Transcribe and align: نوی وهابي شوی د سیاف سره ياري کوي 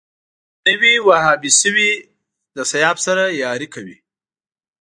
نوی 0.65 0.95
وهابي 1.07 1.51
شوی 1.61 1.89
د 2.55 2.57
سیاف 2.71 2.97
سره 3.05 3.23
ياري 3.43 3.67
کوي 3.73 3.97